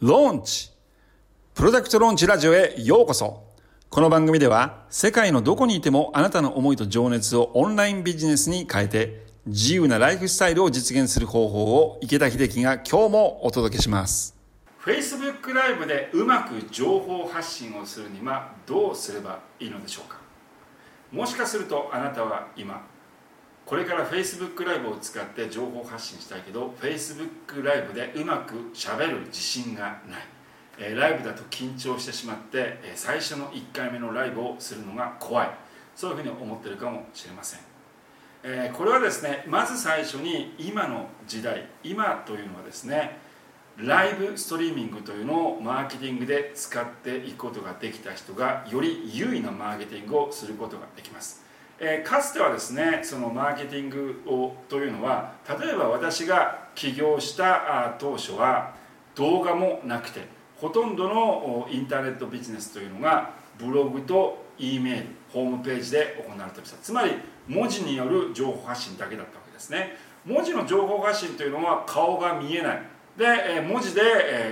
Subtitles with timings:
[0.00, 0.70] ローンチ
[1.52, 3.44] プロダクトローンチラジオへようこそ。
[3.90, 14.34] この番組では世界のどこにいてもあなたの思いと情熱をオンラインビジネスに変えて自由なライフスタイルを実現する方法を池田秀樹が今日もお届けします。
[14.82, 20.16] Facebook ライブでうまく情報発信をするにはどうすればいいのでしょうか。
[21.12, 22.86] もしかするとあなたは今
[23.66, 30.22] これから Facebook ライブを使って情報発信したいけど Facebook ライブでうまくしゃべる自信がない、
[30.78, 35.50] えライブだと緊張してしまって、え最初の1回目のライブをするのが怖い。
[36.00, 37.60] そういうふうに思ってるかもしれません、
[38.42, 43.18] えこれはですねまず最初に今の時代今というのはですね
[43.76, 51.44] ライブストリーミングというのをマーケティングで使っていくことができた人がより優位なマーケティングをすることができます。
[51.82, 58.74] えー、かつてはですねそのマーケティングをというのは例えば私が起業したあ当初は
[59.14, 60.20] 動画もなくて
[60.60, 66.76] ほとんどのインターネットビジネスというのがブログと E メールホームページで行われていました。
[66.78, 67.12] つまり
[67.48, 69.96] 文字による情報発信だけだったわけですね。
[70.24, 72.82] 文字の情報発信というのは顔が見えない。
[73.16, 74.02] で、え文字で、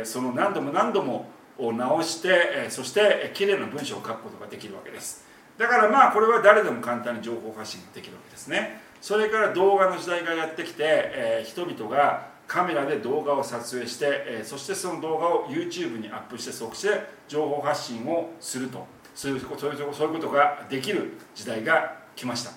[0.00, 5.26] えその何度も何度も直して、そしてきれいな文章を書くことができるわけです。
[5.58, 8.80] だからまあこれは誰でも簡単に情報発信できるわけですね。
[9.00, 18.86] それから動画の時代がやってきて、えー、人々がカメラで動画を撮影して、えー、そしてその動画を YouTube にアップして即して情報発信をすると。
[19.14, 22.50] そういうそういうそういうことができる時代が来ました。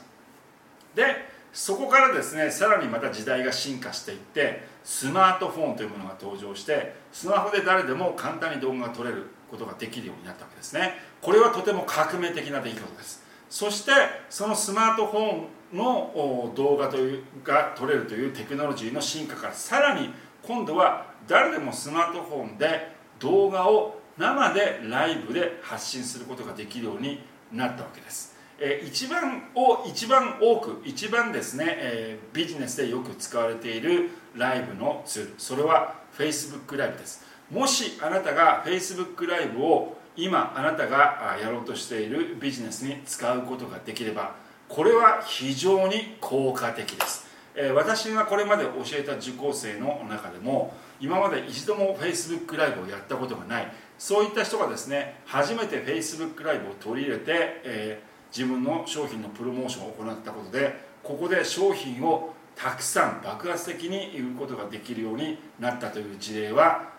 [0.94, 10.94] でそこからですねさらにまた時代が進化していってスマートフォンというものが登場してスマホで誰でも簡単に動画が撮れることができるようになったわけですね。
[11.22, 13.24] これはとても革命的な出来事です。
[13.50, 13.92] そして
[14.30, 15.36] そのスマートフォ
[15.74, 20.12] ンの動画というが撮れるというテクノロジーの進化からさらに
[20.44, 28.39] 今度は誰でもスマートフォンで動画を生でライブで発信することができるようになったわけです。
[28.60, 35.34] え一番を一番多く一番ですね、えビジネスでよく使われているライブのツール。
[35.38, 37.26] それは Facebook ライブです。
[37.52, 44.36] もしあなたが Facebook ライブを今あなたがやろうとしているビジネスに使うことができれば
[44.68, 47.26] これは非常に効果的です、
[47.56, 53.72] え私がこれまで教えた受講生の中でも今まで一度も Facebook ライブをやったことがない。
[53.98, 58.02] そういった人がですね初めて Facebook ライブを取り入れて、え
[58.36, 60.74] 自分の商品のプロモーションを行ったことで
[61.04, 66.90] ここで商品をたくさん爆発的に売ることができるようになったという事例は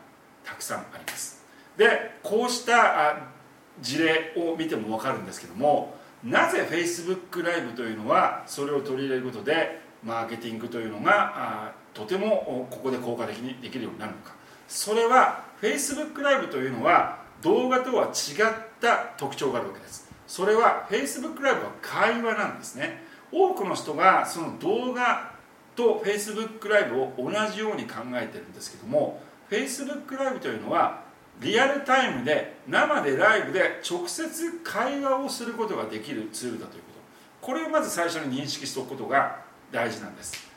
[0.45, 1.45] たくさんあります。
[1.77, 3.17] でこうした
[3.81, 14.35] 事例を見ても分かるんですけどもなぜ Facebook ライブというのはそれを取り入れることでマーケティングというのがとてもここで効果的にできるようになるのか。
[14.69, 18.13] それは Facebook ライブというのは動画とは違っ
[18.81, 20.09] た特徴があるわけです。
[20.31, 23.03] それは Facebook ライブは会話なんですね。
[23.33, 25.33] 多くの人がその動画
[25.75, 29.21] と Facebook ライブを同じように考えてるんですけども
[29.51, 31.03] Facebook ライブというのは
[31.41, 36.93] リアルタイムで生でライブで直接会話をすることができるツールだというこ
[37.41, 37.47] と。
[37.49, 39.41] これをまず最初に認識しておくことが
[39.73, 40.49] 大事なんです。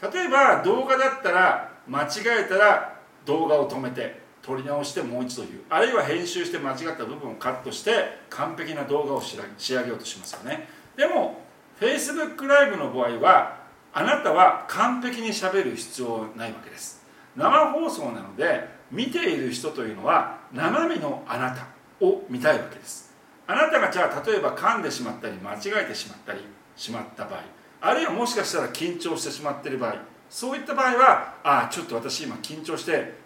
[0.00, 5.60] 例えば動画だったら間違えたら動画を止めて撮り直してもう一度言う。
[5.68, 9.36] あるいは編集して間違った部分をカットして完璧な動画を仕
[9.74, 10.68] 上げようとしますよね。
[10.96, 11.40] でも
[11.80, 13.58] Facebook ライブの場合は
[13.92, 17.04] あなたは完璧にしゃべる必要はないわけです。
[17.34, 21.66] 生放送なので見ている人というのは生身のあなた
[22.00, 23.12] を見たいわけです。
[23.48, 26.40] あなたがじゃあ例えば噛んでしまったり間違えてしまったり
[26.76, 27.40] しまった場合
[27.80, 29.96] あるいはもしかしたら緊張してしまっている場合
[30.28, 33.25] そういった場合はああちょっと私今緊張して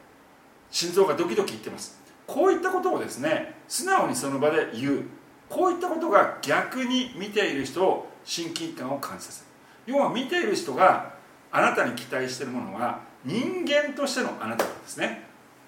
[0.70, 2.00] 心臓がドキドキいってます。
[2.26, 5.03] こういったことをですね素直にその場で言う。
[5.48, 9.47] こういったことが逆に見ている人を親近感を感じさせる。
[9.86, 11.14] 要は見ている人が
[11.50, 15.25] あなたに期待しているものは人間としてのあなたですね。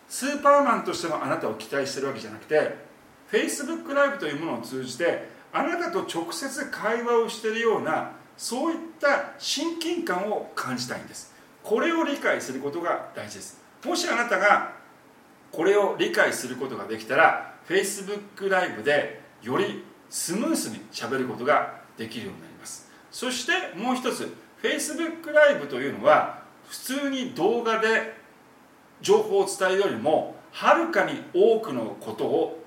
[0.09, 2.77] スーパーマンとしてのあなたを期待してるわけじゃなくて
[3.31, 11.35] Facebook ライブというものを通じてあなたと直接会話をしているようなそういった親近感を感じたいんです。
[11.63, 13.61] これを理解することが大事です。
[13.85, 14.73] もしあなたが
[15.53, 22.91] これを理解することができたら Facebook ライブでよりスムースにしゃべることができるようになります。
[23.11, 28.15] そしてもう一つ Facebook ライブというのは普通に動画で
[29.03, 32.63] 情報を伝えるよりもはるかに多くのことを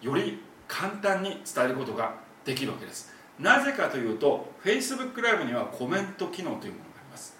[0.00, 2.14] より簡単に伝えることが
[2.44, 3.12] できるわけです。
[3.38, 7.36] なぜかというと Facebook ライブにはコメント機能というものがあります。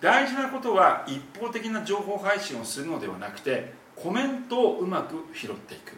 [0.00, 5.92] 大事なことは一方的な情報配信をするのではなくてコメントをうまく拾っていく。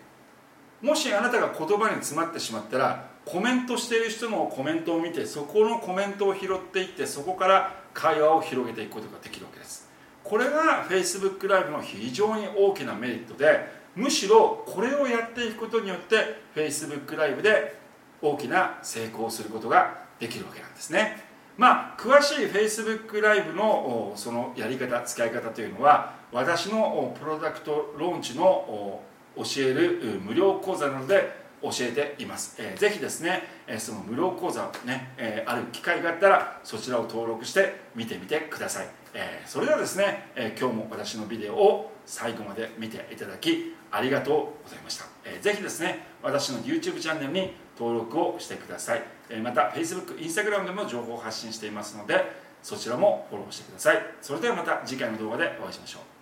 [0.82, 9.88] もしあなたが言葉に詰まってしまったらコメントしている人のコメントを見てそこのコメントを拾っていってそこから会話を広げていくことができるわけです。
[10.22, 17.78] これが Facebook ライブの非常に大きなメリットでむしろこれをやっていくことによって Facebook ライブで
[18.20, 21.25] 大きな成功をすることができるわけなんですね。
[21.56, 29.00] まあ詳しい Facebook ライブのそのやり方使い方というのは私のプロダクトローンチの
[29.36, 54.02] 教える無料講座なので教えています、えー、ぜひですね、えその無料講座ね、えー、ある機会があったらそちらを登録して見てみてください、えー、それではですね、え今日も私のビデオを最後まで見ていただきありがとうございました、えー、ぜひですね私の YouTube チャンネルに登録をしてください、えまた Facebook、Instagram でも情報を発信していますのでそちらもフォローしてください。
[54.20, 56.15] それではまた次回の動画でお会いしましょう。